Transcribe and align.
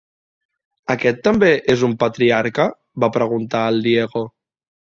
Aquest 0.93 1.19
també 1.27 1.49
és 1.75 1.83
un 1.89 1.93
patriarca? 2.05 2.67
—va 3.03 3.13
preguntar 3.19 3.65
el 3.75 3.81
Diego. 3.91 4.27